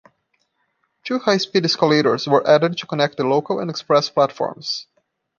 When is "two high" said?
1.03-1.37